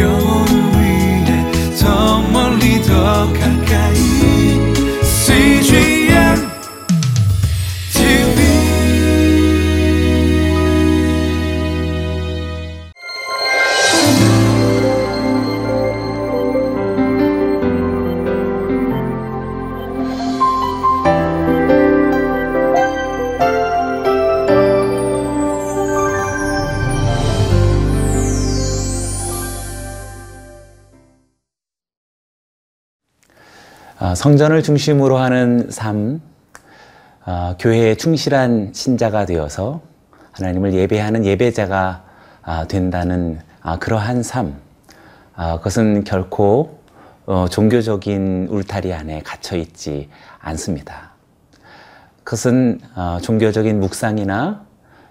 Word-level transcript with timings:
영 0.00 0.31
성전을 34.22 34.62
중심으로 34.62 35.18
하는 35.18 35.68
삶, 35.68 36.22
아, 37.24 37.56
교회에 37.58 37.96
충실한 37.96 38.70
신자가 38.72 39.26
되어서 39.26 39.80
하나님을 40.30 40.74
예배하는 40.74 41.24
예배자가 41.24 42.04
아, 42.42 42.68
된다는 42.68 43.40
아, 43.62 43.80
그러한 43.80 44.22
삶, 44.22 44.54
아, 45.34 45.56
그것은 45.56 46.04
결코 46.04 46.78
어, 47.26 47.48
종교적인 47.50 48.46
울타리 48.48 48.92
안에 48.92 49.22
갇혀 49.22 49.56
있지 49.56 50.08
않습니다. 50.38 51.10
그것은 52.22 52.78
어, 52.94 53.18
종교적인 53.20 53.80
묵상이나 53.80 54.64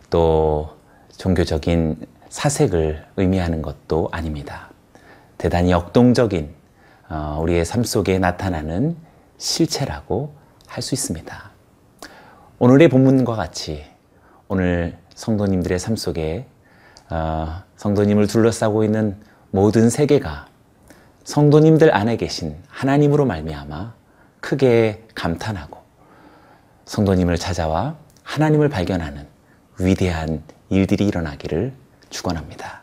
또 0.09 0.70
종교적인 1.18 1.98
사색을 2.30 3.08
의미하는 3.18 3.62
것도 3.62 4.08
아닙니다. 4.14 4.70
대단히 5.38 5.72
역동적인 5.72 6.48
어, 6.48 6.61
우리의 7.40 7.66
삶 7.66 7.84
속에 7.84 8.20
나타나는 8.20 8.95
실체라고 9.38 10.36
할 10.67 10.81
수 10.81 10.95
있습니다. 10.95 11.52
오늘의 12.59 12.88
본문과 12.88 13.36
같이 13.36 13.84
오늘 14.48 14.98
성도님들의 15.16 15.80
삶 15.80 15.95
속에 15.95 16.48
어, 17.09 17.64
성도님을 17.76 18.28
둘러싸고 18.28 18.84
있는 18.84 19.18
모든 19.50 19.90
세계가 19.90 20.48
성도님들 21.26 21.94
안에 21.94 22.16
계신 22.16 22.56
하나님으로 22.68 23.25
말미암아 23.25 23.94
크게 24.40 25.03
감탄하고 25.14 25.78
성도님을 26.86 27.38
찾아와 27.38 27.98
하나님을 28.23 28.70
발견하는 28.70 29.28
위대한 29.80 30.42
일들이 30.70 31.08
일어나기를 31.08 31.73
축원합니다. 32.09 32.81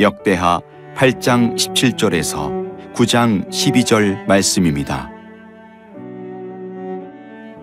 역대하 0.00 0.60
8장 0.94 1.56
17절에서 1.56 2.92
9장 2.94 3.48
12절 3.50 4.26
말씀입니다. 4.26 5.10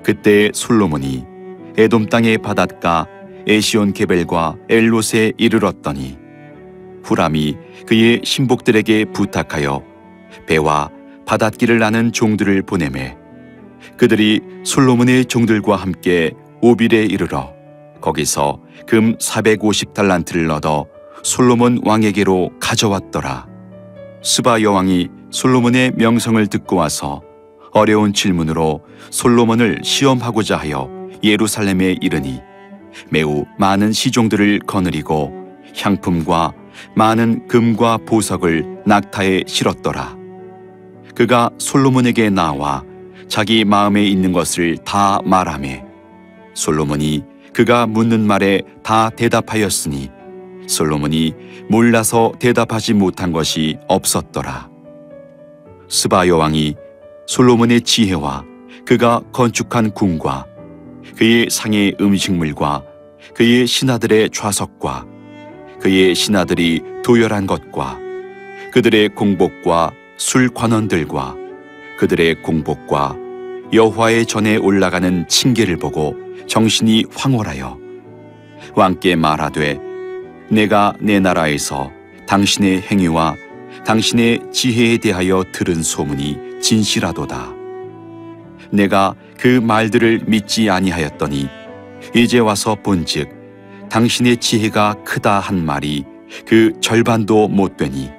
그때 0.04 0.52
솔로몬이 0.54 1.24
에돔 1.78 2.08
땅의 2.08 2.40
바닷가 2.40 3.08
에시온 3.48 3.94
게벨과 3.94 4.58
엘롯에 4.68 5.32
이르렀더니 5.38 6.18
후람이 7.04 7.56
그의 7.88 8.20
신복들에게 8.26 9.06
부탁하여 9.14 9.82
배와 10.46 10.90
바닷길을 11.26 11.80
나는 11.80 12.12
종들을 12.12 12.64
보내매 12.64 13.16
그들이 13.96 14.42
솔로몬의 14.66 15.26
종들과 15.26 15.78
함께 15.78 16.34
오빌에 16.62 17.06
이르러 17.06 17.54
거기서 18.02 18.60
금 18.88 19.16
450달란트를 19.20 20.52
얻어 20.52 20.88
솔로몬 21.26 21.82
왕에게로 21.84 22.52
가져왔더라. 22.60 23.48
스바 24.22 24.62
여왕이 24.62 25.10
솔로몬의 25.32 25.94
명성을 25.96 26.46
듣고 26.46 26.76
와서 26.76 27.24
어려운 27.72 28.14
질문으로 28.14 28.82
솔로몬을 29.10 29.82
시험하고자 29.84 30.56
하여 30.56 30.88
예루살렘에 31.24 31.96
이르니 32.00 32.42
매우 33.10 33.46
많은 33.58 33.92
시종들을 33.92 34.60
거느리고 34.68 35.34
향품과 35.76 36.54
많은 36.94 37.48
금과 37.48 37.98
보석을 38.06 38.84
낙타에 38.86 39.46
실었더라. 39.48 40.16
그가 41.16 41.50
솔로몬에게 41.58 42.30
나와 42.30 42.84
자기 43.28 43.66
마음에 43.66 44.06
있는 44.06 44.32
것을 44.32 44.78
다 44.86 45.18
말하매 45.26 45.84
솔로몬이 46.54 47.24
그가 47.52 47.88
묻는 47.88 48.28
말에 48.28 48.62
다 48.84 49.10
대답하였으니 49.10 50.15
솔로몬이 50.68 51.34
몰라서 51.70 52.34
대답하지 52.40 52.94
못한 52.94 53.32
것이 53.32 53.78
없었더라. 53.88 54.70
스바 55.88 56.28
여왕이 56.28 56.76
솔로몬의 57.28 57.82
지혜와 57.82 58.44
그가 58.86 59.22
건축한 59.32 59.92
궁과 59.92 60.46
그의 61.18 61.48
상의 61.50 61.96
음식물과 62.00 62.84
그의 63.34 63.68
신하들의 63.68 64.30
좌석과 64.32 65.06
그의 65.80 66.16
신하들이 66.16 66.82
도열한 67.04 67.48
것과 67.48 68.00
그들의 68.72 69.10
공복과 69.10 69.92
술 70.18 70.50
관원들과 70.50 71.36
그들의 71.98 72.42
공복과 72.42 73.16
여호와의 73.74 74.26
전에 74.26 74.58
올라가는 74.58 75.28
징계를 75.28 75.78
보고 75.78 76.16
정신이 76.48 77.06
황홀하여 77.16 77.80
왕께 78.76 79.16
말하되 79.16 79.80
내가 80.50 80.94
내 81.00 81.20
나라에서 81.20 81.92
당신의 82.28 82.82
행위와 82.84 83.36
당신의 83.86 84.52
지혜에 84.52 84.98
대하여 84.98 85.44
들은 85.52 85.84
소문이 85.84 86.60
진실하도다. 86.62 87.54
내가 88.72 89.16
그 89.38 89.60
말들을 89.62 90.22
믿지 90.26 90.70
아니하였더니 90.70 91.48
이제 92.16 92.40
와서 92.40 92.76
본즉 92.76 93.30
당신의 93.90 94.38
지혜가 94.38 94.96
크다 95.06 95.40
한 95.40 95.64
말이 95.64 96.04
그 96.46 96.74
절반도 96.82 97.48
못 97.48 97.78
되니 97.78 98.10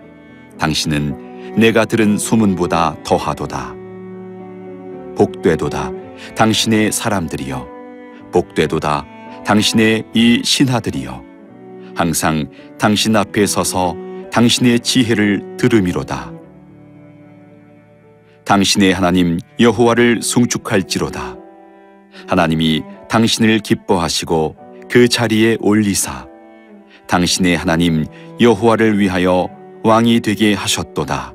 당신은 0.58 1.56
내가 1.56 1.84
들은 1.84 2.18
소문보다 2.18 2.96
더하도다. 3.04 3.74
복되도다 5.16 5.90
당신의 6.34 6.92
사람들이여 6.92 7.66
복되도다 8.32 9.06
당신의 9.44 10.04
이 10.14 10.42
신하들이여 10.44 11.24
항상 11.96 12.46
당신 12.78 13.16
앞에 13.16 13.46
서서 13.46 13.96
당신의 14.30 14.80
지혜를 14.80 15.56
들음이로다. 15.56 16.30
당신의 18.44 18.92
하나님 18.92 19.38
여호와를 19.58 20.20
송축할지로다. 20.20 21.36
하나님이 22.28 22.82
당신을 23.08 23.60
기뻐하시고 23.60 24.56
그 24.90 25.08
자리에 25.08 25.56
올리사 25.60 26.26
당신의 27.08 27.56
하나님 27.56 28.04
여호와를 28.40 28.98
위하여 28.98 29.48
왕이 29.82 30.20
되게 30.20 30.52
하셨도다. 30.52 31.32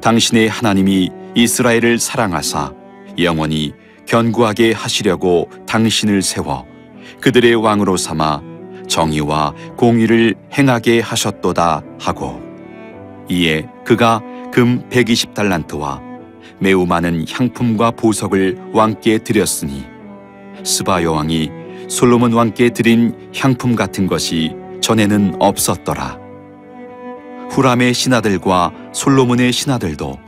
당신의 0.00 0.48
하나님이 0.48 1.10
이스라엘을 1.36 2.00
사랑하사 2.00 2.72
영원히 3.18 3.72
견고하게 4.06 4.72
하시려고 4.72 5.48
당신을 5.66 6.22
세워 6.22 6.66
그들의 7.20 7.54
왕으로 7.54 7.96
삼아 7.96 8.42
정의와 8.96 9.52
공의를 9.76 10.34
행하게 10.56 11.00
하셨도다 11.00 11.82
하고 12.00 12.40
이에 13.28 13.68
그가 13.84 14.22
금 14.50 14.88
120달란트와 14.88 16.00
매우 16.60 16.86
많은 16.86 17.26
향품과 17.28 17.90
보석을 17.90 18.70
왕께 18.72 19.18
드렸으니 19.18 19.84
스바 20.64 21.02
여왕이 21.02 21.50
솔로몬 21.88 22.32
왕께 22.32 22.70
드린 22.70 23.14
향품 23.36 23.76
같은 23.76 24.06
것이 24.06 24.54
전에는 24.80 25.36
없었더라. 25.40 26.18
후람의 27.50 27.92
신하들과 27.92 28.72
솔로몬의 28.92 29.52
신하들도 29.52 30.18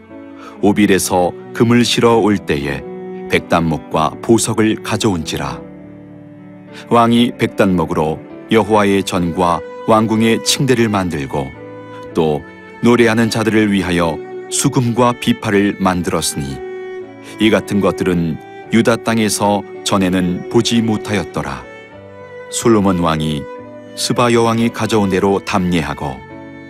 오빌에서 0.61 1.33
금을 1.55 1.87
실어 1.87 2.19
올 2.19 2.37
때에 2.37 2.83
백단목과 3.31 4.11
보석을 4.23 4.83
가져온지라. 4.83 5.59
왕이 6.91 7.33
백단목으로 7.39 8.28
여호와의 8.51 9.05
전과 9.05 9.61
왕궁의 9.87 10.45
층대를 10.45 10.89
만들고 10.89 11.51
또 12.15 12.43
노래하는 12.83 13.31
자들을 13.31 13.73
위하여 13.73 14.19
수금과 14.51 15.15
비파를 15.21 15.77
만들었으니 15.81 16.57
이 17.41 17.51
같은 17.51 17.81
것들은 17.81 18.39
유다 18.73 18.97
땅에서 18.97 19.63
전에는 19.85 20.49
보지 20.51 20.83
못하였더라. 20.83 21.65
솔로몬 22.51 23.01
왕이 23.01 23.43
스바 23.97 24.33
여왕이 24.33 24.71
가져온 24.71 25.11
대로 25.11 25.41
담례하고 25.45 26.17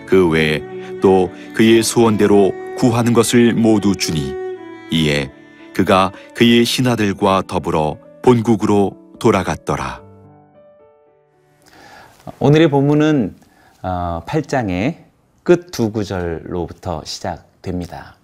그 0.06 0.28
외에 0.28 0.62
또 1.00 1.30
그의 1.54 1.82
소원대로 1.82 2.52
구하는 2.76 3.12
것을 3.12 3.54
모두 3.54 3.94
주니 3.94 4.34
이에 4.90 5.30
그가 5.74 6.12
그의 6.34 6.64
신하들과 6.64 7.42
더불어 7.46 7.98
본국으로 8.22 8.96
돌아갔더라. 9.20 10.07
오늘의 12.38 12.70
본문은 12.70 13.36
어, 13.82 14.22
8장의 14.26 14.96
끝 15.42 15.70
두 15.70 15.92
구절로부터 15.92 17.02
시작됩니다. 17.04 18.16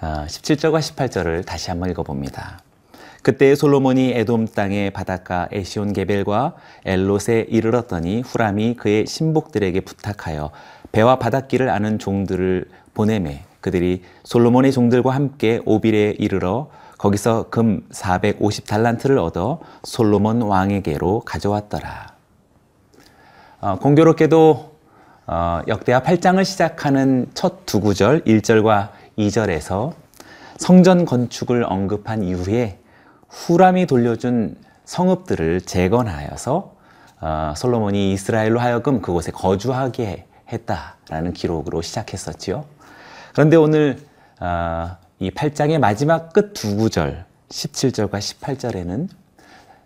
어, 0.00 0.24
17절과 0.26 0.78
18절을 0.80 1.44
다시 1.44 1.70
한번 1.70 1.90
읽어봅니다. 1.90 2.60
그때 3.22 3.54
솔로몬이 3.54 4.12
에돔 4.12 4.48
땅의 4.48 4.90
바닷가 4.90 5.48
에시온 5.50 5.92
게벨과 5.92 6.54
엘롯에 6.84 7.46
이르렀더니 7.48 8.20
후람이 8.20 8.76
그의 8.76 9.06
신복들에게 9.06 9.80
부탁하여 9.80 10.50
배와 10.92 11.18
바닷길을 11.18 11.70
아는 11.70 11.98
종들을 11.98 12.66
보내매 12.92 13.44
그들이 13.60 14.02
솔로몬의 14.24 14.72
종들과 14.72 15.14
함께 15.14 15.60
오빌에 15.64 16.16
이르러 16.18 16.68
거기서 16.98 17.48
금 17.50 17.86
450달란트를 17.90 19.18
얻어 19.18 19.60
솔로몬 19.82 20.42
왕에게로 20.42 21.22
가져왔더라. 21.24 22.13
어, 23.64 23.78
공교롭게도 23.78 24.72
어, 25.26 25.62
역대하 25.68 26.02
8장을 26.02 26.44
시작하는 26.44 27.30
첫 27.32 27.64
두 27.64 27.80
구절 27.80 28.22
1절과 28.24 28.90
2절에서 29.16 29.94
성전 30.58 31.06
건축을 31.06 31.64
언급한 31.64 32.22
이후에 32.24 32.78
후람이 33.30 33.86
돌려준 33.86 34.58
성읍들을 34.84 35.62
재건하여서 35.62 36.74
어, 37.22 37.54
솔로몬이 37.56 38.12
이스라엘로 38.12 38.60
하여금 38.60 39.00
그곳에 39.00 39.32
거주하게 39.32 40.26
했다라는 40.52 41.32
기록으로 41.32 41.80
시작했었지요. 41.80 42.66
그런데 43.32 43.56
오늘 43.56 43.98
어, 44.40 44.94
이 45.20 45.30
8장의 45.30 45.78
마지막 45.78 46.34
끝 46.34 46.52
두 46.52 46.76
구절 46.76 47.24
17절과 47.48 48.10
18절에는 48.10 49.08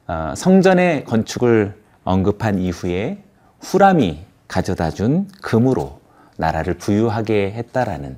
어, 0.09 0.35
성전의 0.37 1.05
건축을 1.05 1.81
언급한 2.03 2.59
이후에 2.59 3.23
후람이 3.61 4.25
가져다 4.47 4.91
준 4.91 5.29
금으로 5.43 6.01
나라를 6.37 6.75
부유하게 6.75 7.53
했다라는 7.53 8.17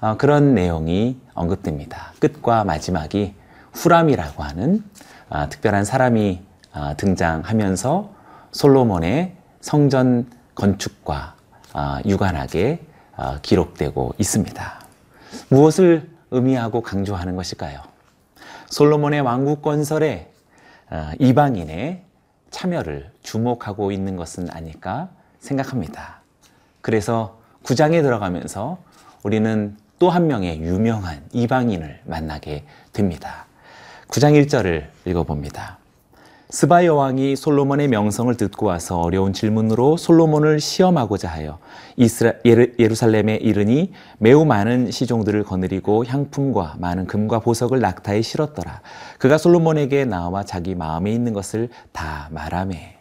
어, 0.00 0.16
그런 0.16 0.54
내용이 0.54 1.18
언급됩니다. 1.34 2.12
끝과 2.20 2.64
마지막이 2.64 3.34
후람이라고 3.72 4.42
하는 4.42 4.84
아, 5.28 5.48
특별한 5.48 5.84
사람이 5.84 6.42
아, 6.72 6.94
등장하면서 6.94 8.10
솔로몬의 8.52 9.36
성전 9.60 10.26
건축과 10.54 11.34
아, 11.72 12.02
유관하게 12.04 12.84
아, 13.16 13.38
기록되고 13.42 14.14
있습니다. 14.18 14.80
무엇을 15.48 16.10
의미하고 16.30 16.82
강조하는 16.82 17.36
것일까요? 17.36 17.80
솔로몬의 18.68 19.20
왕국 19.20 19.62
건설에 19.62 20.30
아, 20.90 21.12
이방인의 21.18 22.04
참여를 22.52 23.10
주목하고 23.22 23.90
있는 23.90 24.14
것은 24.14 24.48
아닐까 24.50 25.08
생각합니다. 25.40 26.20
그래서 26.80 27.40
구장에 27.62 28.02
들어가면서 28.02 28.78
우리는 29.24 29.76
또 29.98 30.10
한 30.10 30.26
명의 30.26 30.60
유명한 30.60 31.22
이방인을 31.32 32.00
만나게 32.04 32.64
됩니다. 32.92 33.46
9장 34.08 34.34
1절을 34.44 34.86
읽어봅니다. 35.06 35.78
스바 36.52 36.84
여왕이 36.84 37.34
솔로몬의 37.34 37.88
명성을 37.88 38.36
듣고 38.36 38.66
와서 38.66 39.00
어려운 39.00 39.32
질문으로 39.32 39.96
솔로몬을 39.96 40.60
시험하고자 40.60 41.26
하여 41.26 41.58
이스라, 41.96 42.34
예루, 42.44 42.66
예루살렘에 42.78 43.36
이르니 43.36 43.90
매우 44.18 44.44
많은 44.44 44.90
시종들을 44.90 45.44
거느리고 45.44 46.04
향품과 46.04 46.76
많은 46.78 47.06
금과 47.06 47.38
보석을 47.38 47.80
낙타에 47.80 48.20
실었더라. 48.20 48.82
그가 49.18 49.38
솔로몬에게 49.38 50.04
나와 50.04 50.44
자기 50.44 50.74
마음에 50.74 51.10
있는 51.10 51.32
것을 51.32 51.70
다 51.90 52.28
말하매. 52.32 52.98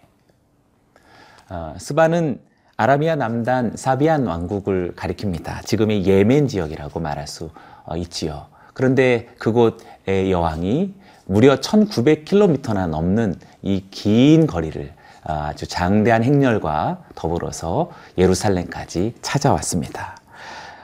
어, 1.49 1.73
스바는 1.77 2.39
아라비아 2.77 3.17
남단 3.17 3.73
사비안 3.75 4.27
왕국을 4.27 4.93
가리킵니다. 4.95 5.65
지금의 5.65 6.05
예멘 6.05 6.47
지역이라고 6.47 7.01
말할 7.01 7.27
수 7.27 7.49
어, 7.83 7.97
있지요. 7.97 8.45
그런데 8.73 9.27
그곳의 9.39 10.31
여왕이 10.31 11.00
무려 11.25 11.59
1900km나 11.59 12.87
넘는 12.87 13.35
이 13.63 13.83
긴 13.91 14.47
거리를 14.47 14.91
아주 15.23 15.67
장대한 15.67 16.23
행렬과 16.23 17.03
더불어서 17.15 17.91
예루살렘까지 18.17 19.13
찾아왔습니다. 19.21 20.17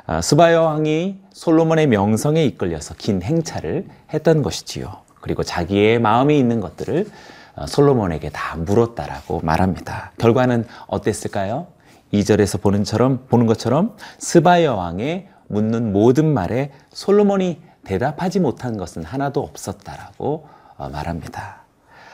아, 0.06 0.22
스바 0.22 0.54
여왕이 0.54 1.18
솔로몬의 1.34 1.88
명성에 1.88 2.44
이끌려서 2.46 2.94
긴 2.98 3.22
행차를 3.22 3.88
했던 4.14 4.42
것이지요. 4.42 4.98
그리고 5.22 5.44
자기의 5.44 6.00
마음에 6.00 6.38
있는 6.38 6.62
것들을 6.62 7.08
어, 7.56 7.66
솔로몬에게 7.66 8.30
다 8.30 8.56
물었다라고 8.58 9.42
말합니다. 9.44 10.12
결과는 10.20 10.66
어땠을까요? 10.86 11.68
2절에서 12.14 12.62
보는, 12.62 12.86
보는 13.28 13.48
것처럼 13.48 13.96
스바 14.20 14.64
여왕의 14.64 15.28
묻는 15.48 15.92
모든 15.92 16.34
말에 16.34 16.72
솔로몬이 16.92 17.60
대답하지 17.88 18.42
못한 18.42 18.78
것은 18.78 19.04
하나도 19.04 19.42
없었다라고 19.42 20.48
어, 20.78 20.90
말합니다. 20.90 21.62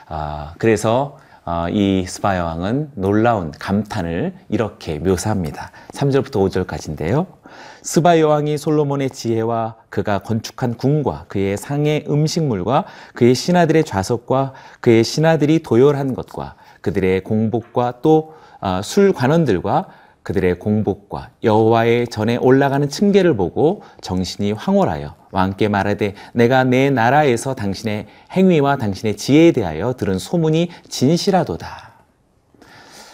아, 0.08 0.54
그래서 0.60 1.18
어, 1.46 1.66
이 1.70 2.06
스바 2.08 2.38
여왕은 2.38 2.92
놀라운 2.96 3.52
감탄을 3.52 4.34
이렇게 4.50 5.00
묘사합니다. 5.00 5.72
3절부터 5.92 6.66
5절까지인데요. 6.68 7.26
스바 7.82 8.20
여왕이 8.20 8.58
솔로몬의 8.58 9.10
지혜와 9.10 9.76
그가 9.90 10.20
건축한 10.20 10.76
궁과 10.76 11.26
그의 11.28 11.58
상의 11.58 12.06
음식물과 12.08 12.86
그의 13.14 13.36
신하들의 13.36 13.84
좌석과 13.84 14.54
그의 14.80 15.04
신하들이 15.04 15.64
도열한 15.64 16.14
것과 16.14 16.56
그들의 16.82 17.24
공복과 17.24 17.96
또 18.02 18.36
어, 18.62 18.82
술관원들과 18.82 19.88
그들의 20.24 20.58
공복과 20.60 21.32
여호와의 21.44 22.08
전에 22.08 22.38
올라가는 22.38 22.88
층계를 22.88 23.36
보고 23.36 23.82
정신이 24.02 24.54
황홀하여 24.54 25.16
왕께 25.32 25.68
말하되 25.68 26.16
내가 26.34 26.64
내 26.64 26.90
나라에서 26.90 27.54
당신의 27.56 28.08
행위와 28.32 28.78
당신의 28.78 29.18
지혜에 29.18 29.52
대하여 29.52 29.94
들은 29.94 30.18
소문이 30.18 30.70
진실하도다. 30.88 31.94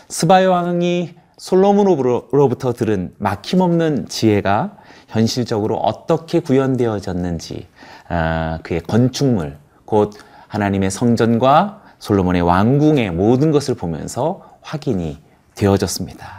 스바야 0.08 0.50
왕이 0.50 1.16
솔로몬으로부터 1.38 2.74
들은 2.74 3.14
막힘없는 3.18 4.08
지혜가 4.08 4.78
현실적으로 5.08 5.78
어떻게 5.78 6.40
구현되어졌는지 6.40 7.68
아, 8.10 8.60
그의 8.64 8.82
건축물 8.82 9.58
곧 9.86 10.14
하나님의 10.48 10.92
성전과 10.92 11.82
솔로몬의 12.00 12.42
왕궁의 12.42 13.12
모든 13.12 13.52
것을 13.52 13.76
보면서 13.76 14.58
확인이 14.62 15.20
되어졌습니다. 15.56 16.39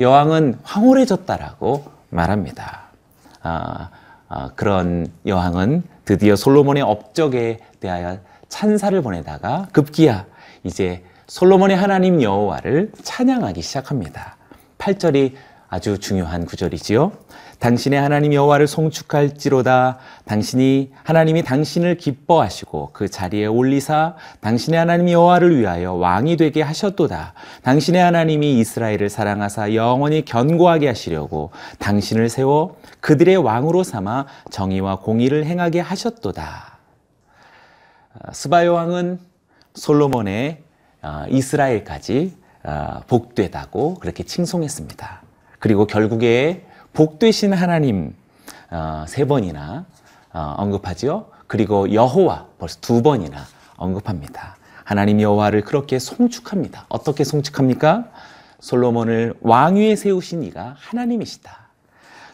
여왕은 0.00 0.60
황홀해졌다라고 0.62 1.84
말합니다. 2.08 2.84
아, 3.42 3.90
아, 4.28 4.50
그런 4.56 5.12
여왕은 5.26 5.82
드디어 6.06 6.36
솔로몬의 6.36 6.82
업적에 6.82 7.60
대하여 7.80 8.18
찬사를 8.48 9.00
보내다가 9.02 9.68
급기야 9.72 10.24
이제 10.64 11.04
솔로몬의 11.26 11.76
하나님 11.76 12.22
여호와를 12.22 12.92
찬양하기 13.02 13.60
시작합니다. 13.60 14.36
8절이 14.78 15.34
아주 15.70 16.00
중요한 16.00 16.46
구절이지요. 16.46 17.12
당신의 17.60 18.00
하나님 18.00 18.34
여호와를 18.34 18.66
송축할지로다. 18.66 19.98
당신이 20.24 20.90
하나님이 21.04 21.44
당신을 21.44 21.96
기뻐하시고 21.96 22.90
그 22.92 23.08
자리에 23.08 23.46
올리사 23.46 24.16
당신의 24.40 24.80
하나님 24.80 25.08
여호와를 25.10 25.56
위하여 25.56 25.92
왕이 25.92 26.38
되게 26.38 26.60
하셨도다. 26.62 27.34
당신의 27.62 28.02
하나님이 28.02 28.58
이스라엘을 28.58 29.08
사랑하사 29.08 29.74
영원히 29.74 30.24
견고하게 30.24 30.88
하시려고 30.88 31.52
당신을 31.78 32.30
세워 32.30 32.76
그들의 33.00 33.36
왕으로 33.36 33.84
삼아 33.84 34.26
정의와 34.50 34.96
공의를 34.96 35.46
행하게 35.46 35.78
하셨도다. 35.78 36.78
아, 38.18 38.32
스바 38.32 38.66
여왕은 38.66 39.20
솔로몬의 39.74 40.64
아, 41.02 41.26
이스라엘까지 41.28 42.36
아, 42.64 43.02
복되다고 43.06 43.94
그렇게 43.94 44.24
칭송했습니다. 44.24 45.29
그리고 45.60 45.86
결국에 45.86 46.66
복되신 46.92 47.52
하나님 47.52 48.14
어, 48.70 49.04
세 49.06 49.24
번이나 49.24 49.84
어, 50.32 50.54
언급하지요. 50.58 51.26
그리고 51.46 51.92
여호와 51.92 52.46
벌써 52.58 52.78
두 52.80 53.02
번이나 53.02 53.44
언급합니다. 53.76 54.56
하나님 54.84 55.20
여호와를 55.20 55.62
그렇게 55.62 55.98
송축합니다. 56.00 56.86
어떻게 56.88 57.22
송축합니까? 57.22 58.06
솔로몬을 58.58 59.34
왕위에 59.40 59.94
세우신 59.96 60.42
이가 60.42 60.74
하나님이시다. 60.78 61.68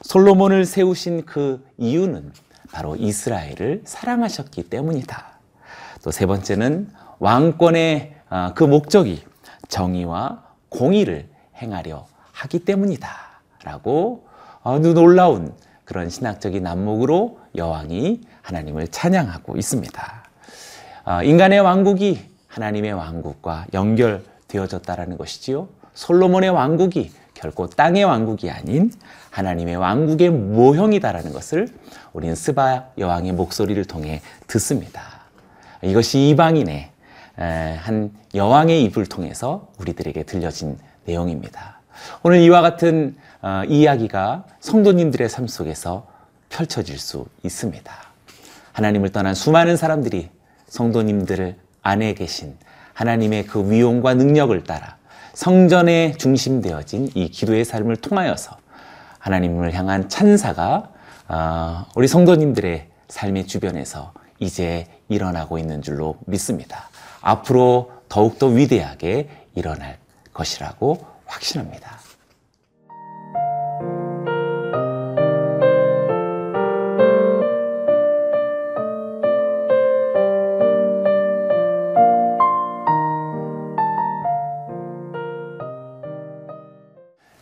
솔로몬을 0.02 0.64
세우신 0.64 1.26
그 1.26 1.64
이유는 1.78 2.32
바로 2.72 2.96
이스라엘을 2.96 3.82
사랑하셨기 3.84 4.64
때문이다. 4.70 5.26
또 6.02 6.10
세 6.10 6.26
번째는 6.26 6.88
왕권의 7.18 8.14
어, 8.30 8.52
그 8.54 8.64
목적이 8.64 9.22
정의와 9.68 10.44
공의를 10.68 11.28
행하려 11.56 12.06
하기 12.36 12.60
때문이다. 12.60 13.08
라고 13.64 14.26
아주 14.62 14.94
놀라운 14.94 15.54
그런 15.84 16.10
신학적인 16.10 16.66
안목으로 16.66 17.38
여왕이 17.56 18.20
하나님을 18.42 18.88
찬양하고 18.88 19.56
있습니다. 19.56 20.24
아, 21.04 21.22
인간의 21.22 21.60
왕국이 21.60 22.20
하나님의 22.48 22.92
왕국과 22.92 23.66
연결되어졌다라는 23.72 25.16
것이지요. 25.16 25.68
솔로몬의 25.94 26.50
왕국이 26.50 27.12
결코 27.34 27.68
땅의 27.68 28.04
왕국이 28.04 28.50
아닌 28.50 28.90
하나님의 29.30 29.76
왕국의 29.76 30.30
모형이다라는 30.30 31.32
것을 31.32 31.68
우리는 32.12 32.34
스바 32.34 32.88
여왕의 32.98 33.32
목소리를 33.32 33.84
통해 33.84 34.22
듣습니다. 34.46 35.02
이것이 35.82 36.30
이방인의 36.30 36.90
에, 37.38 37.74
한 37.76 38.10
여왕의 38.34 38.82
입을 38.84 39.06
통해서 39.06 39.68
우리들에게 39.78 40.22
들려진 40.24 40.78
내용입니다. 41.04 41.75
오늘 42.22 42.40
이와 42.40 42.62
같은 42.62 43.16
어, 43.42 43.62
이야기가 43.66 44.44
성도님들의 44.60 45.28
삶 45.28 45.46
속에서 45.46 46.06
펼쳐질 46.48 46.98
수 46.98 47.26
있습니다. 47.42 47.92
하나님을 48.72 49.10
떠난 49.10 49.34
수많은 49.34 49.76
사람들이 49.76 50.30
성도님들 50.68 51.56
안에 51.82 52.14
계신 52.14 52.56
하나님의 52.94 53.46
그 53.46 53.70
위용과 53.70 54.14
능력을 54.14 54.64
따라 54.64 54.96
성전에 55.34 56.14
중심되어진 56.18 57.10
이 57.14 57.28
기도의 57.28 57.64
삶을 57.64 57.96
통하여서 57.96 58.56
하나님을 59.18 59.74
향한 59.74 60.08
찬사가 60.08 60.90
어, 61.28 61.86
우리 61.94 62.08
성도님들의 62.08 62.88
삶의 63.08 63.46
주변에서 63.46 64.12
이제 64.38 64.86
일어나고 65.08 65.58
있는 65.58 65.82
줄로 65.82 66.16
믿습니다. 66.26 66.88
앞으로 67.20 67.92
더욱더 68.08 68.46
위대하게 68.46 69.28
일어날 69.54 69.98
것이라고 70.32 71.15
확신합니다. 71.26 71.98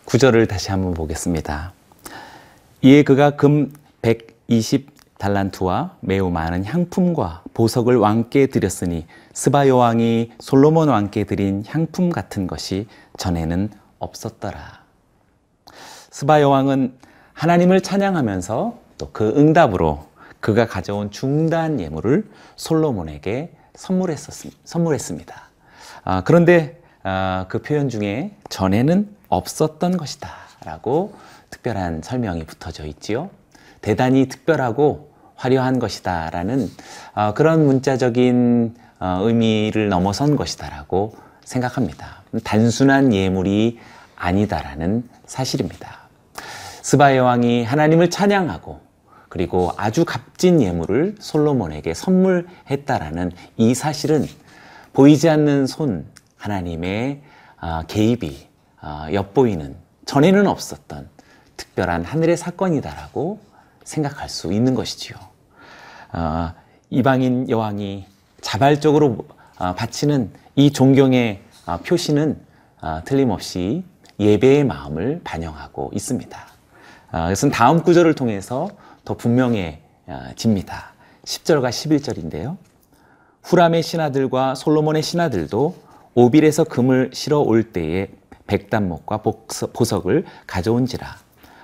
구절을 0.05 0.47
다시 0.47 0.71
한번 0.71 0.95
보겠습니다. 0.95 1.73
이에 2.83 3.03
그가 3.03 3.31
금 3.31 3.73
120 4.03 4.94
달란트와 5.19 5.97
매우 6.01 6.31
많은 6.31 6.65
향품과 6.65 7.45
보석을 7.55 7.97
왕께 7.97 8.47
드렸으니 8.47 9.07
스바 9.33 9.69
여왕이 9.69 10.33
솔로몬 10.39 10.89
왕께 10.89 11.25
드린 11.25 11.65
향품 11.67 12.11
같은 12.11 12.47
것이 12.47 12.89
전에는 13.17 13.71
없었더라. 13.99 14.81
스바 16.11 16.41
여왕은 16.41 16.95
하나님을 17.33 17.81
찬양하면서 17.81 18.85
또 18.99 19.11
그 19.13 19.35
응답으로 19.37 20.07
그가 20.41 20.67
가져온 20.67 21.11
중단 21.11 21.81
예물을 21.81 22.29
솔로몬에게 22.57 23.53
선물했었, 23.75 24.53
선물했습니다. 24.65 25.35
아, 26.05 26.23
그런데 26.23 26.81
아, 27.03 27.47
그 27.49 27.61
표현 27.63 27.89
중에 27.89 28.37
전에는 28.51 29.09
없었던 29.29 29.97
것이다 29.97 30.29
라고 30.65 31.15
특별한 31.51 32.03
설명이 32.03 32.45
붙어져 32.45 32.87
있지요. 32.87 33.31
대단히 33.85 34.29
특별하고 34.29 35.11
화려한 35.35 35.79
것이다 35.79 36.31
라는 36.31 36.71
어, 37.15 37.35
그런 37.35 37.67
문자적인 37.67 38.75
어, 38.99 39.19
의미를 39.21 39.91
넘어선 39.91 40.37
것이다 40.37 40.71
라고 40.71 41.15
생각합니다. 41.45 42.23
단순한 42.45 43.13
예물이 43.13 43.79
아니다라는 44.17 45.07
사실입니다. 45.27 45.99
스바의 46.81 47.21
왕이 47.21 47.65
하나님을 47.65 48.09
찬양하고 48.09 48.81
그리고 49.29 49.71
아주 49.77 50.07
값진 50.07 50.63
예물을 50.63 51.17
솔로몬에게 51.19 51.93
선물했다라는 51.93 53.33
이 53.59 53.75
사실은 53.75 54.25
보이지 54.95 55.29
않는 55.29 55.67
손 55.67 56.07
하나님의 56.39 57.21
아, 57.59 57.83
개입이 57.87 58.49
아, 58.81 59.09
엿보이는 59.13 59.77
전에는 60.07 60.47
없었던 60.47 61.07
특별한 61.59 62.05
하늘의 62.05 62.39
사건이다라고 62.39 63.54
생각할 63.85 64.29
수 64.29 64.53
있는 64.53 64.75
것이지요. 64.75 65.17
어, 66.13 66.53
이방인 66.91 67.49
여왕이 67.49 68.07
자발적으로 68.41 69.27
어, 69.59 69.75
바치는 69.75 70.33
이 70.57 70.73
존경의 70.73 71.43
어, 71.67 71.79
표시는 71.79 72.39
어, 72.83 73.01
틀림없이 73.05 73.85
예배의 74.21 74.65
마음을 74.65 75.21
반영하고 75.25 75.91
있습니다. 75.95 76.39
어, 77.13 77.27
이것은 77.27 77.51
다음 77.51 77.83
구절을 77.83 78.15
통해서 78.15 78.69
더 79.05 79.15
분명해집니다. 79.15 80.95
10절과 81.25 81.71
11절인데요. 81.71 82.57
후람의 83.43 83.83
신하들과 83.83 84.55
솔로몬의 84.55 85.03
신하들도 85.03 85.75
오빌에서 86.15 86.65
금을 86.65 87.11
실어 87.13 87.41
올 87.41 87.73
때에 87.73 88.09
백단목과 88.47 89.23
보석을 89.73 90.25
가져온지라 90.47 91.17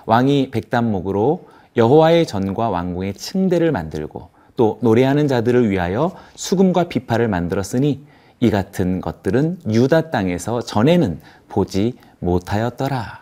왕이 0.07 0.51
백단목으로 0.51 1.49
여호와의 1.77 2.27
전과 2.27 2.71
왕궁의 2.71 3.15
층대를 3.15 3.73
만들고 3.73 4.29
또 4.57 4.79
노래하는 4.83 5.29
자들을 5.29 5.71
위하여 5.71 6.13
수금과 6.35 6.85
비파를 6.85 7.29
만들었으니 7.29 8.05
이 8.41 8.51
같은 8.51 9.01
것들은 9.01 9.61
유다 9.69 10.11
땅에서 10.11 10.63
전에는 10.63 11.21
보지 11.49 11.99
못하였더라. 12.19 13.21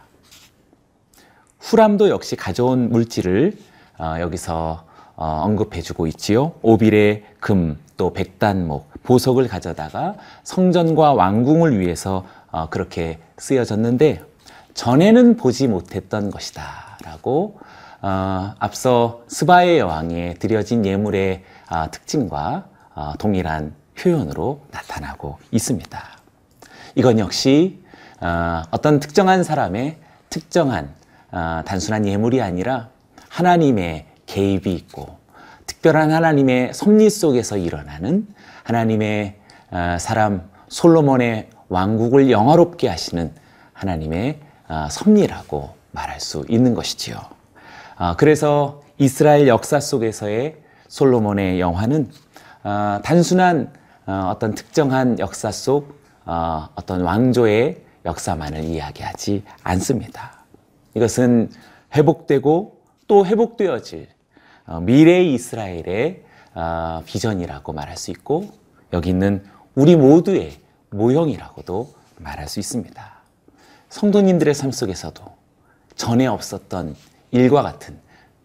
후람도 1.59 2.09
역시 2.09 2.37
가져온 2.37 2.90
물질을 2.90 3.57
어, 3.99 4.17
여기서 4.21 4.85
어, 5.17 5.26
언급해주고 5.45 6.07
있지요. 6.07 6.52
오빌의 6.62 7.25
금, 7.40 7.76
또 7.97 8.12
백단목, 8.12 9.02
보석을 9.02 9.49
가져다가 9.49 10.14
성전과 10.45 11.14
왕궁을 11.14 11.81
위해서 11.81 12.25
어, 12.52 12.69
그렇게 12.71 13.19
쓰여졌는데 13.37 14.23
전에는 14.75 15.37
보지 15.37 15.67
못했던 15.67 16.31
것이다 16.31 16.62
라고 17.05 17.59
어, 18.00 18.55
앞서 18.59 19.23
스바의 19.28 19.78
여왕에 19.81 20.35
드려진 20.35 20.87
예물의 20.87 21.43
어, 21.71 21.90
특징과 21.90 22.69
어, 22.95 23.12
동일한 23.19 23.75
표현으로 23.99 24.62
나타나고 24.71 25.38
있습니다. 25.50 26.02
이건 26.95 27.19
역시 27.19 27.83
어, 28.21 28.62
어떤 28.71 29.00
특정한 29.00 29.43
사람의 29.43 29.99
특정한 30.31 30.95
어, 31.31 31.62
단순한 31.64 32.07
예물이 32.07 32.40
아니라 32.40 32.88
하나님의 33.28 34.07
개입이 34.26 34.73
있고 34.75 35.19
특별한 35.67 36.11
하나님의 36.11 36.75
섭리 36.75 37.11
속에서 37.11 37.57
일어나는 37.57 38.26
하나님의 38.62 39.37
어, 39.71 39.97
사람 39.99 40.49
솔로몬의 40.69 41.50
왕국을 41.69 42.31
영화롭게 42.31 42.88
하시는 42.88 43.33
하나님의 43.73 44.40
어, 44.69 44.88
섭리라고 44.90 45.75
말할 45.93 46.21
수 46.21 46.45
있는 46.49 46.75
것이지요. 46.75 47.38
어, 47.99 48.14
그래서 48.17 48.81
이스라엘 48.97 49.49
역사 49.49 49.81
속에서의 49.81 50.57
솔로몬의 50.87 51.61
영화는 51.61 52.11
어, 52.62 53.00
단순한 53.02 53.73
어, 54.07 54.31
어떤 54.33 54.55
특정한 54.55 55.19
역사 55.19 55.50
속 55.50 55.99
어, 56.25 56.69
어떤 56.76 57.00
왕조의 57.00 57.83
역사만을 58.05 58.64
이야기하지 58.64 59.43
않습니다. 59.64 60.45
이것은 60.95 61.50
회복되고 61.95 62.81
또 63.09 63.26
회복되어질 63.26 64.09
어, 64.67 64.81
미래의 64.81 65.35
이스라엘의 65.35 66.23
어, 66.55 67.02
비전이라고 67.05 67.73
말할 67.73 67.97
수 67.97 68.12
있고 68.12 68.50
여기 68.93 69.11
있는 69.11 69.45
우리 69.75 69.97
모두의 69.97 70.61
모형이라고도 70.90 71.93
말할 72.19 72.49
수 72.49 72.61
있습니다. 72.61 73.12
성도님들의 73.88 74.55
삶 74.55 74.71
속에서도 74.71 75.25
전에 75.97 76.26
없었던 76.26 76.95
일과 77.30 77.62
같은 77.62 77.99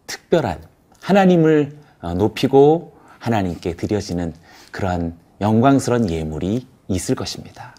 특별한 0.06 0.60
하나님을 1.00 1.76
어, 2.02 2.14
높이고 2.14 2.94
하나님께 3.18 3.74
드려지는 3.76 4.34
그러한 4.70 5.16
영광스러운 5.40 6.10
예물이 6.10 6.66
있을 6.88 7.14
것입니다. 7.14 7.74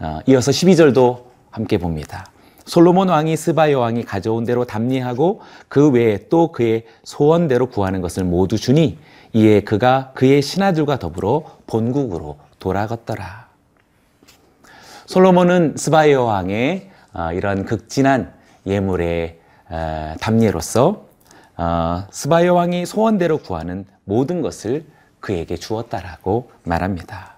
어, 0.00 0.20
이어서 0.26 0.50
12절도 0.50 1.24
함께 1.50 1.78
봅니다. 1.78 2.26
솔로몬 2.64 3.08
왕이 3.08 3.36
스바 3.36 3.72
여왕이 3.72 4.04
가져온 4.04 4.44
대로 4.44 4.64
답례하고 4.64 5.40
그 5.68 5.90
외에 5.90 6.28
또 6.28 6.52
그의 6.52 6.84
소원대로 7.04 7.66
구하는 7.66 8.00
것을 8.00 8.24
모두 8.24 8.56
주니 8.56 8.98
이에 9.32 9.60
그가 9.60 10.12
그의 10.14 10.42
신하들과 10.42 10.98
더불어 10.98 11.44
본국으로 11.66 12.38
돌아갔더라. 12.58 13.48
솔로몬은 15.06 15.74
스바 15.76 16.10
여왕의 16.10 16.90
어, 17.14 17.32
이런 17.32 17.64
극진한 17.64 18.32
예물의 18.66 19.41
어, 19.72 20.14
답례로서 20.20 21.06
어, 21.56 22.06
스바 22.10 22.44
여 22.44 22.52
왕이 22.54 22.84
소원대로 22.84 23.38
구하는 23.38 23.86
모든 24.04 24.42
것을 24.42 24.84
그에게 25.18 25.56
주었다라고 25.56 26.50
말합니다. 26.64 27.36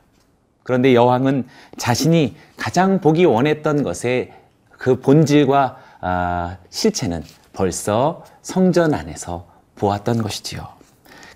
그런데 0.65 0.95
여왕은 0.95 1.47
자신이 1.77 2.37
가장 2.57 3.01
보기 3.01 3.25
원했던 3.25 3.85
것의 3.85 4.33
그 4.71 5.01
본질과 5.01 5.79
아, 6.01 6.57
실체는 6.71 7.23
벌써 7.53 8.25
성전 8.43 8.95
안에서 8.95 9.47
보았던 9.77 10.23
것이지요. 10.23 10.67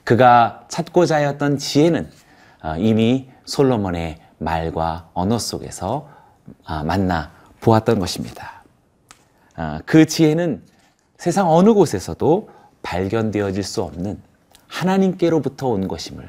그가 0.03 0.65
찾고자 0.69 1.17
하였던 1.17 1.59
지혜는 1.59 2.11
어, 2.65 2.75
이미 2.77 3.31
솔로몬의 3.45 4.19
말과 4.39 5.11
언어 5.15 5.39
속에서 5.39 6.09
아, 6.65 6.83
만나 6.83 7.31
보았던 7.61 8.01
것입니다. 8.01 8.65
아, 9.55 9.81
그 9.87 10.07
지혜는 10.07 10.63
세상 11.19 11.51
어느 11.51 11.75
곳에서도 11.75 12.49
발견되어질 12.83 13.65
수 13.65 13.83
없는 13.83 14.21
하나님께로부터 14.69 15.67
온 15.67 15.89
것임을 15.89 16.29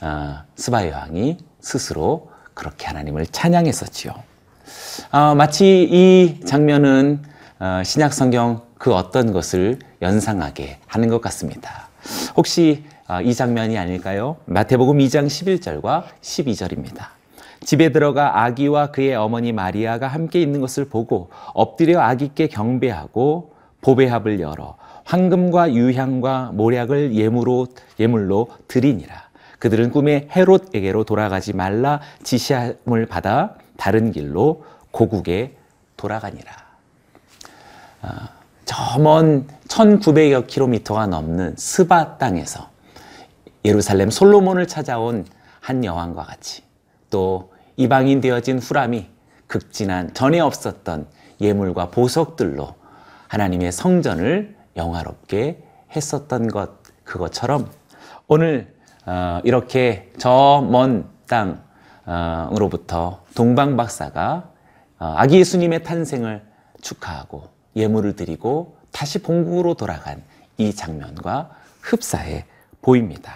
아, 0.00 0.44
스바야 0.56 0.98
왕이 0.98 1.38
스스로 1.60 2.28
그렇게 2.52 2.88
하나님을 2.88 3.26
찬양했었지요. 3.28 4.12
아, 5.12 5.34
마치 5.36 5.88
이 5.88 6.44
장면은 6.44 7.22
어, 7.60 7.82
신약 7.84 8.12
성경 8.12 8.62
그 8.78 8.92
어떤 8.92 9.32
것을 9.32 9.78
연상하게 10.02 10.80
하는 10.88 11.08
것 11.08 11.20
같습니다. 11.20 11.88
혹시 12.36 12.84
아, 13.06 13.22
이 13.22 13.32
장면이 13.32 13.78
아닐까요? 13.78 14.38
마태복음 14.46 14.98
2장 14.98 15.28
11절과 15.28 16.02
12절입니다. 16.20 17.06
집에 17.64 17.92
들어가 17.92 18.42
아기와 18.42 18.90
그의 18.90 19.14
어머니 19.14 19.52
마리아가 19.52 20.08
함께 20.08 20.42
있는 20.42 20.60
것을 20.60 20.86
보고 20.86 21.30
엎드려 21.54 22.00
아기께 22.00 22.48
경배하고 22.48 23.55
보배합을 23.80 24.40
열어 24.40 24.76
황금과 25.04 25.72
유향과 25.72 26.50
모략을 26.54 27.14
예물로 27.14 27.68
예물로 27.98 28.48
드리니라. 28.68 29.26
그들은 29.58 29.90
꿈에 29.90 30.28
헤롯에게로 30.34 31.04
돌아가지 31.04 31.52
말라 31.52 32.00
지시함을 32.22 33.06
받아 33.06 33.54
다른 33.76 34.12
길로 34.12 34.64
고국에 34.90 35.56
돌아가니라. 35.96 36.52
저먼 38.64 39.46
1900여 39.68 40.46
킬로미터가 40.46 41.06
넘는 41.06 41.54
스바 41.56 42.18
땅에서 42.18 42.68
예루살렘 43.64 44.10
솔로몬을 44.10 44.66
찾아온 44.66 45.24
한 45.60 45.84
여왕과 45.84 46.24
같이 46.24 46.62
또 47.10 47.52
이방인 47.76 48.20
되어진 48.20 48.58
후람이 48.58 49.06
극진한 49.46 50.12
전에 50.14 50.40
없었던 50.40 51.06
예물과 51.40 51.90
보석들로 51.90 52.74
하나님의 53.36 53.70
성전을 53.70 54.56
영화롭게 54.76 55.62
했었던 55.94 56.48
것 56.48 56.70
그것처럼 57.04 57.70
오늘 58.28 58.74
어, 59.04 59.40
이렇게 59.44 60.10
저 60.16 60.62
먼 60.62 61.04
땅으로부터 62.06 63.24
동방 63.34 63.76
박사가 63.76 64.50
어, 64.98 65.14
아기 65.18 65.38
예수님의 65.38 65.84
탄생을 65.84 66.42
축하하고 66.80 67.50
예물을 67.76 68.16
드리고 68.16 68.78
다시 68.90 69.20
본국으로 69.20 69.74
돌아간 69.74 70.22
이 70.56 70.74
장면과 70.74 71.50
흡사해 71.82 72.46
보입니다. 72.80 73.32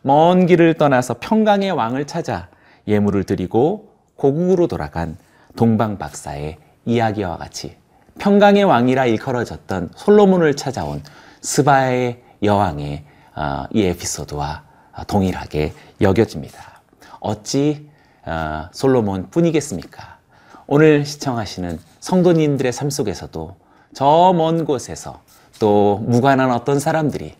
먼 0.00 0.46
길을 0.46 0.74
떠나서 0.74 1.16
평강의 1.20 1.72
왕을 1.72 2.06
찾아 2.06 2.48
예물을 2.88 3.24
드리고 3.24 3.92
고국으로 4.16 4.66
돌아간 4.66 5.18
동방 5.56 5.98
박사의 5.98 6.56
이야기와 6.86 7.36
같이 7.36 7.79
평강의 8.18 8.64
왕이라 8.64 9.06
일컬어졌던 9.06 9.90
솔로몬을 9.96 10.56
찾아온 10.56 11.02
스바의 11.42 12.22
여왕의 12.42 13.04
어, 13.36 13.64
이 13.72 13.82
에피소드와 13.82 14.64
동일하게 15.06 15.72
여겨집니다. 16.00 16.82
어찌 17.20 17.88
어, 18.26 18.68
솔로몬 18.72 19.30
뿐이겠습니까? 19.30 20.18
오늘 20.66 21.04
시청하시는 21.04 21.78
성도님들의 22.00 22.72
삶 22.72 22.90
속에서도 22.90 23.56
저 23.94 24.32
먼 24.32 24.64
곳에서 24.64 25.20
또 25.58 25.98
무관한 26.06 26.50
어떤 26.52 26.78
사람들이 26.78 27.34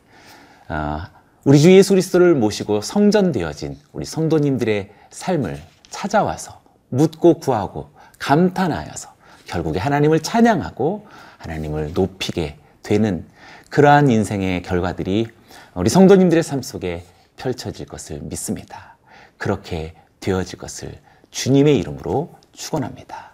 어, 0.69 1.01
우리 1.45 1.59
주 1.59 1.73
예수 1.73 1.91
그리스도를 1.91 2.35
모시고 2.35 2.81
성전되어진 2.83 3.79
우리 3.93 4.05
성도님들의 4.05 4.91
삶을 5.11 5.61
찾아와서 5.91 6.61
묻고 6.89 7.39
구하고 7.41 7.91
감탄하여서 8.19 9.11
결국에 9.51 9.81
하나님을 9.81 10.21
찬양하고 10.21 11.09
하나님을 11.39 11.93
높이게 11.93 12.57
되는 12.85 13.27
그러한 13.69 14.09
인생의 14.09 14.63
결과들이 14.63 15.27
우리 15.75 15.91
성도님들의 15.91 16.43
삶 16.45 16.63
속에 16.63 17.05
펼쳐질 17.37 17.87
것을 17.87 18.21
믿습니다. 18.23 18.97
그렇게 19.39 19.95
되어질 20.21 20.59
것을 20.59 21.01
주님의 21.33 21.79
이름으로 21.79 22.33
축원합니다. 22.53 23.33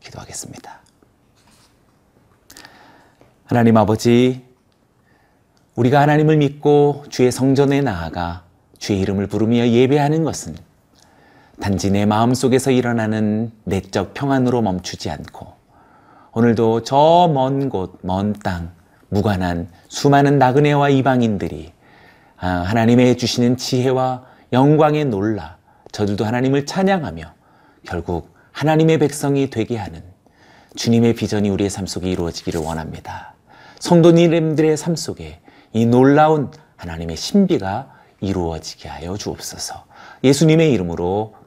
기도하겠습니다. 0.00 0.80
하나님 3.46 3.76
아버지 3.78 4.44
우리가 5.76 6.00
하나님을 6.02 6.36
믿고 6.36 7.06
주의 7.08 7.32
성전에 7.32 7.80
나아가 7.80 8.44
주의 8.78 9.00
이름을 9.00 9.28
부르며 9.28 9.66
예배하는 9.68 10.24
것은 10.24 10.56
단지 11.62 11.92
내 11.92 12.06
마음 12.06 12.34
속에서 12.34 12.72
일어나는 12.72 13.52
내적 13.62 14.14
평안으로 14.14 14.62
멈추지 14.62 15.10
않고 15.10 15.52
오늘도 16.32 16.82
저 16.82 17.28
먼 17.32 17.68
곳, 17.68 18.00
먼 18.02 18.32
땅, 18.32 18.72
무관한 19.08 19.68
수많은 19.86 20.40
나그네와 20.40 20.88
이방인들이 20.88 21.72
아, 22.38 22.48
하나님의 22.48 23.16
주시는 23.16 23.58
지혜와 23.58 24.24
영광에 24.52 25.04
놀라 25.04 25.56
저들도 25.92 26.24
하나님을 26.24 26.66
찬양하며 26.66 27.32
결국 27.84 28.34
하나님의 28.50 28.98
백성이 28.98 29.48
되게 29.48 29.76
하는 29.76 30.02
주님의 30.74 31.14
비전이 31.14 31.48
우리의 31.48 31.70
삶 31.70 31.86
속에 31.86 32.10
이루어지기를 32.10 32.60
원합니다. 32.60 33.34
성도님들의 33.78 34.76
삶 34.76 34.96
속에 34.96 35.38
이 35.72 35.86
놀라운 35.86 36.50
하나님의 36.74 37.16
신비가 37.16 37.92
이루어지게 38.20 38.88
하여 38.88 39.16
주옵소서. 39.16 39.84
예수님의 40.24 40.72
이름으로 40.72 41.40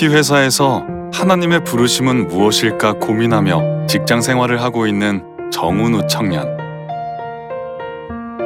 IT 0.00 0.14
회사에서 0.14 0.86
하나님의 1.12 1.62
부르심은 1.64 2.28
무엇일까 2.28 2.94
고민하며 2.94 3.86
직장 3.86 4.22
생활을 4.22 4.62
하고 4.62 4.86
있는 4.86 5.22
정은우 5.52 6.06
청년. 6.06 6.56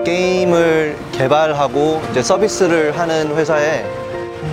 게임을 0.05 0.97
개발하고 1.13 2.03
이제 2.11 2.25
서비스를 2.25 2.99
하는 2.99 3.37
회사에 3.37 3.85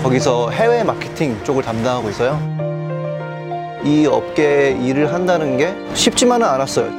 거기서 0.03 0.51
해외 0.51 0.83
마케팅 0.83 1.43
쪽을 1.43 1.63
담당하고 1.63 2.11
있어요. 2.11 2.39
이 3.83 4.05
업계에 4.05 4.77
일을 4.79 5.11
한다는 5.11 5.57
게 5.57 5.73
쉽지만은 5.95 6.45
않았어요. 6.45 6.91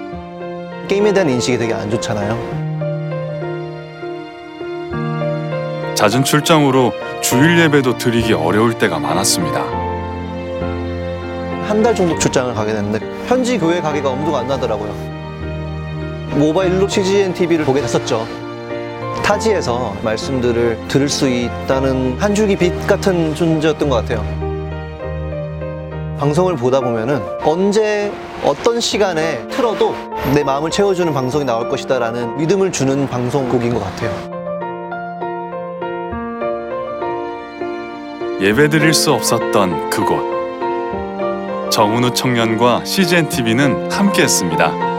게임에 0.88 1.12
대한 1.12 1.30
인식이 1.30 1.58
되게 1.58 1.74
안 1.74 1.88
좋잖아요. 1.88 2.62
잦은 5.94 6.24
출장으로 6.24 6.92
주일 7.20 7.56
예배도 7.60 7.98
드리기 7.98 8.32
어려울 8.32 8.76
때가 8.76 8.98
많았습니다. 8.98 9.81
한 11.72 11.82
달 11.82 11.94
정도 11.94 12.18
출장을 12.18 12.52
가게 12.52 12.74
됐는데 12.74 13.00
현지 13.28 13.56
교회 13.56 13.80
가기가 13.80 14.10
엄두가 14.10 14.40
안 14.40 14.46
나더라고요. 14.46 14.92
모바일로 16.36 16.86
CGN 16.86 17.32
TV를 17.32 17.64
보게 17.64 17.80
됐었죠. 17.80 18.26
타지에서 19.24 19.96
말씀들을 20.04 20.78
들을 20.88 21.08
수 21.08 21.30
있다는 21.30 22.18
한 22.20 22.34
줄기 22.34 22.56
빛 22.56 22.86
같은 22.86 23.34
존재였던 23.34 23.88
것 23.88 23.96
같아요. 23.96 24.22
방송을 26.18 26.56
보다 26.56 26.78
보면은 26.80 27.22
언제 27.42 28.12
어떤 28.44 28.78
시간에 28.78 29.38
틀어도 29.48 29.94
내 30.34 30.44
마음을 30.44 30.70
채워주는 30.70 31.10
방송이 31.14 31.46
나올 31.46 31.70
것이다라는 31.70 32.36
믿음을 32.36 32.70
주는 32.70 33.08
방송국인 33.08 33.72
것 33.72 33.80
같아요. 33.82 34.10
예배드릴 38.42 38.92
수 38.92 39.10
없었던 39.14 39.88
그곳. 39.88 40.41
정은우 41.72 42.12
청년과 42.12 42.84
CGN 42.84 43.30
TV는 43.30 43.90
함께했습니다. 43.90 44.91